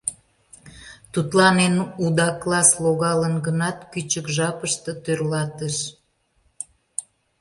[1.13, 5.75] Тудлан эн уда класс логалын гынат, кӱчык жапыште тӧрлатыш.